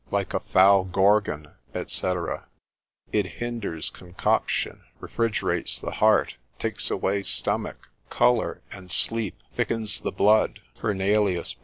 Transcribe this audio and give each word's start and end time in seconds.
Like 0.09 0.33
a 0.33 0.39
foul 0.39 0.85
Gorgon, 0.85 1.49
&c. 1.75 2.11
It 3.11 3.25
hinders 3.37 3.91
concoction, 3.91 4.81
refrigerates 4.99 5.77
the 5.79 5.91
heart, 5.91 6.37
takes 6.57 6.89
away 6.89 7.21
stomach, 7.21 7.87
colour, 8.09 8.63
and 8.71 8.89
sleep, 8.89 9.35
thickens 9.53 10.01
the 10.01 10.11
blood, 10.11 10.59
(Fernelius, 10.79 11.53
l. 11.53 11.59